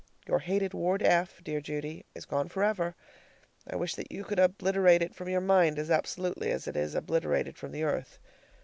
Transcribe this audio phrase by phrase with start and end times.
[0.27, 2.95] Your hated Ward F, dear Judy, is gone forever.
[3.69, 6.95] I wish that you could obliterate it from your mind as absolutely as it is
[6.95, 8.17] obliterated from the earth.